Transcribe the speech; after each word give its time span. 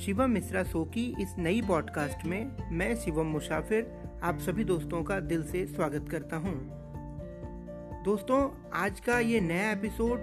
Shivam 0.00 0.30
Mishra 0.30 0.64
show 0.64 0.84
की 0.84 1.16
इस 1.20 1.34
नई 1.38 1.62
पॉडकास्ट 1.62 2.26
में 2.26 2.70
मैं 2.72 2.96
शिवम 2.96 3.26
मुसाफिर 3.26 3.92
आप 4.22 4.38
सभी 4.38 4.64
दोस्तों 4.64 5.02
का 5.02 5.20
दिल 5.20 5.44
से 5.44 5.66
स्वागत 5.66 6.08
करता 6.10 6.36
हूँ। 6.36 6.54
दोस्तों, 8.04 8.70
आज 8.74 9.00
का 9.00 9.18
ये 9.18 9.40
नया 9.40 9.70
एपिसोड 9.70 10.22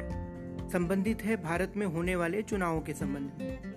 संबंधित 0.69 1.21
है 1.21 1.43
भारत 1.43 1.73
में 1.77 1.87
होने 1.87 2.15
वाले 2.15 2.41
चुनावों 2.41 2.81
के 2.81 2.93
संबंध 2.93 3.31
में 3.39 3.75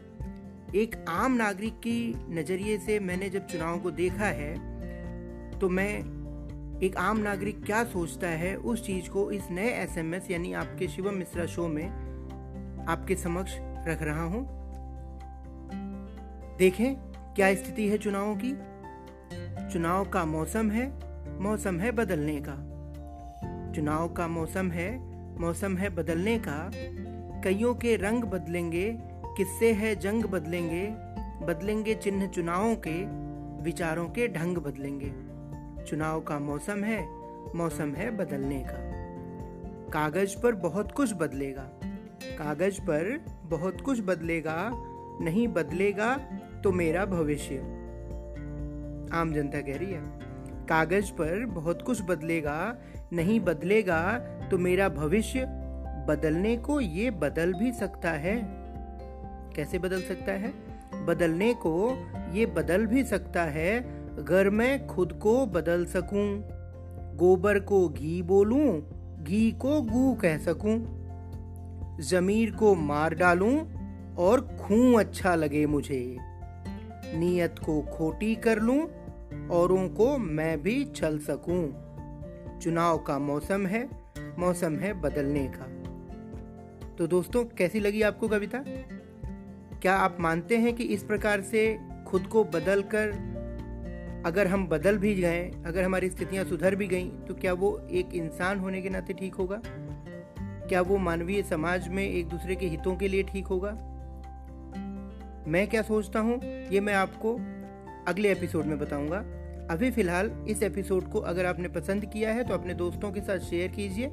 एक 0.74 1.04
आम 1.08 1.32
नागरिक 1.32 1.72
की 1.72 2.14
नज़रिए 2.28 2.78
से 2.78 3.00
मैंने 3.00 3.30
जब 3.30 3.46
चुनाव 3.46 3.78
को 3.78 3.90
देखा 3.90 4.26
है 4.26 4.54
तो 5.58 5.68
मैं 5.68 5.98
एक 6.82 6.96
आम 6.96 7.18
नागरिक 7.18 7.64
क्या 7.64 7.84
सोचता 7.84 8.28
है 8.28 8.56
उस 8.56 8.86
चीज़ 8.86 9.10
को 9.10 9.30
इस 9.30 9.50
नए 9.50 9.68
एसएमएस 9.68 10.30
यानी 10.30 10.52
आपके 10.52 10.88
शिवम 10.88 11.14
मिश्रा 11.14 11.46
शो 11.46 11.68
में 11.68 11.88
आपके 12.88 13.16
समक्ष 13.16 13.52
रख 13.60 14.02
रहा 14.02 14.24
हूँ 14.24 14.59
देखें, 16.60 16.94
क्या 17.34 17.54
स्थिति 17.54 17.88
है 17.88 17.98
चुनावों 17.98 18.36
की? 18.36 18.50
चुनाव 19.72 20.08
का 20.08 20.24
मौसम 20.24 20.70
है 20.70 20.92
मौसम 21.40 21.80
है 21.80 21.92
बदलने 21.92 22.40
का। 22.48 22.56
चुनाव 23.72 24.12
का 24.12 24.28
मौसम 24.28 24.70
है 24.70 24.98
मौसम 25.40 25.76
है 25.76 25.88
बदलने 25.88 26.38
का। 26.38 26.70
कईयों 27.44 27.74
के 27.74 27.96
रंग 27.96 28.24
बदलेंगे, 28.24 28.98
किससे 29.36 29.72
है 29.72 29.96
जंग 29.96 30.24
बदलेंगे 30.24 30.86
बदलेंगे 31.46 31.94
चिन्ह 31.94 32.26
चुनावों 32.26 32.76
के, 32.76 33.04
विचारों 33.62 34.08
के 34.08 34.28
ढंग 34.28 34.58
बदलेंगे। 34.58 35.12
चुनाव 35.84 36.20
का 36.20 36.38
मौसम 36.38 36.84
है 36.84 37.08
मौसम 37.56 37.94
है 37.94 38.10
बदलने 38.10 38.66
का। 38.68 38.78
कागज़ 39.90 40.42
पर 40.42 40.54
बहुत 40.54 40.92
कुछ 40.92 41.14
बदलेगा। 41.14 41.70
कागज़ 42.38 42.80
पर 42.80 43.24
बहुत 43.42 43.80
कुछ 43.80 44.00
बदलेगा, 44.00 44.86
नहीं 45.22 45.48
बदलेगा 45.48 46.20
तो 46.64 46.72
मेरा 46.72 47.04
भविष्य। 47.06 47.56
आम 49.12 49.32
जनता 49.34 49.60
कह 49.60 49.76
रही 49.76 49.92
है, 49.92 50.00
कागज़ 50.68 51.10
पर 51.12 51.44
बहुत 51.46 51.82
कुछ 51.82 52.02
बदलेगा, 52.02 52.76
नहीं 53.12 53.38
बदलेगा 53.40 54.02
तो 54.50 54.58
मेरा 54.58 54.88
भविष्य 54.88 55.46
बदलने 56.08 56.56
को 56.56 56.80
ये 56.80 57.10
बदल 57.10 57.52
भी 57.52 57.72
सकता 57.72 58.10
है। 58.10 58.36
कैसे 59.56 59.78
बदल 59.78 60.00
सकता 60.00 60.32
है? 60.32 60.52
बदलने 61.06 61.52
को 61.54 61.74
ये 62.32 62.46
बदल 62.46 62.86
भी 62.86 63.04
सकता 63.04 63.42
है, 63.42 63.78
अगर 64.16 64.50
मैं 64.50 64.86
खुद 64.86 65.12
को 65.12 65.34
बदल 65.46 65.84
सकूँ, 65.84 66.26
गोबर 67.16 67.58
को 67.60 67.88
घी 67.88 68.22
बोलूँ, 68.22 68.66
घी 69.22 69.50
को 69.52 69.80
गू 69.82 70.12
कह 70.14 70.38
सकूँ, 70.38 70.78
जमीर 72.00 72.50
को 72.50 72.74
मार 72.74 73.14
डालूं, 73.14 73.58
और 74.16 74.40
खूं 74.60 74.98
अच्छा 74.98 75.34
लगे 75.34 75.66
मुझे। 75.66 76.16
नीयत 77.14 77.58
को 77.58 77.80
खोटी 77.82 78.34
कर 78.34 78.58
लूँ 78.58 78.80
औरों 79.48 79.88
को 79.88 80.18
मैं 80.18 80.62
भी 80.62 80.84
चल 80.84 81.18
सकूँ। 81.18 82.58
चुनाव 82.58 82.98
का 82.98 83.18
मौसम 83.18 83.66
है 83.66 83.88
मौसम 84.38 84.76
है 84.76 84.92
बदलने 84.92 85.46
का। 85.54 85.66
तो 86.98 87.06
दोस्तों, 87.06 87.44
कैसी 87.44 87.80
लगी 87.80 88.02
आपको 88.02 88.28
कविता? 88.28 88.64
क्या 89.82 89.96
आप 89.96 90.16
मानते 90.20 90.56
हैं 90.56 90.74
कि 90.74 90.84
इस 90.84 91.02
प्रकार 91.02 91.40
से 91.40 91.78
खुद 92.06 92.26
को 92.26 92.44
बदल 92.44 92.82
कर 92.82 93.28
अगर 94.26 94.46
हम 94.46 94.66
बदल 94.66 94.98
भी 94.98 95.14
गए, 95.14 95.50
अगर 95.66 95.82
हमारी 95.82 96.10
स्थितियाँ 96.10 96.44
सुधर 96.44 96.74
भी 96.74 96.86
गई 96.86 97.08
तो 97.28 97.34
क्या 97.34 97.52
वो 97.52 97.88
एक 97.90 98.14
इंसान 98.14 98.58
होने 98.58 98.82
के 98.82 98.88
नाते 98.88 99.12
ठीक 99.12 99.34
होगा? 99.34 99.60
क्या 100.68 100.80
वो 100.80 100.98
मानवीय 100.98 101.42
समाज 101.42 101.88
में 101.88 102.08
एक 102.08 102.28
दूसरे 102.28 102.56
के 102.56 102.66
हितों 102.66 102.96
के 102.96 103.08
लिए 103.08 103.22
ठीक 103.22 103.46
होगा? 103.46 103.89
मैं 105.48 105.66
क्या 105.68 105.82
सोचता 105.82 106.20
हूँ, 106.20 106.40
ये 106.70 106.80
मैं 106.80 106.94
आपको 106.94 107.34
अगले 108.08 108.30
एपिसोड 108.32 108.66
में 108.66 108.78
बताऊँगा। 108.78 109.18
अभी 109.70 109.90
फ़िलहाल, 109.90 110.30
इस 110.48 110.62
एपिसोड 110.62 111.10
को 111.10 111.20
अगर 111.20 111.46
आपने 111.46 111.68
पसंद 111.68 112.04
किया 112.04 112.32
है 112.32 112.44
तो 112.44 112.54
अपने 112.54 112.74
दोस्तों 112.74 113.10
के 113.12 113.20
साथ 113.20 113.38
शेयर 113.40 113.70
कीजिए 113.70 114.08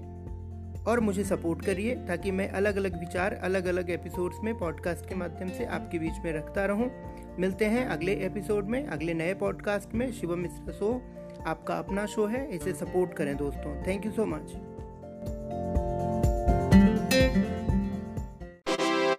और 0.83 0.99
मुझे 0.99 1.23
सपोर्ट 1.23 1.65
करिए, 1.65 1.95
ताकि 1.97 2.31
मैं 2.31 2.47
अलग 2.49 2.77
अलग 2.77 2.99
विचार 2.99 3.33
अलग 3.33 3.65
अलग 3.65 3.89
एपिसोड्स 3.89 4.37
में 4.43 4.53
पॉडकास्ट 4.59 5.09
के 5.09 5.15
माध्यम 5.15 5.49
से 5.49 5.65
आपके 5.65 5.99
बीच 5.99 6.23
में 6.25 6.31
रखता 6.33 6.65
रहूँ। 6.65 6.89
मिलते 7.39 7.65
हैं 7.65 7.85
अगले 7.85 8.13
एपिसोड 8.25 8.65
में, 8.65 8.85
अगले 8.85 9.13
नए 9.13 9.33
पॉडकास्ट 9.33 9.95
में। 9.95 10.11
शिवम 10.11 10.39
मिश्रा 10.39 10.73
शो, 10.73 10.93
आपका 11.47 11.75
अपना 11.75 12.05
शो 12.05 12.25
है, 12.25 12.47
इसे 12.55 12.73
सपोर्ट 12.75 13.13
करें 13.13 13.35
दोस्तों। 13.37 13.75
Thank 13.87 14.05
you 14.05 14.11
so 14.11 14.25
much 14.25 14.76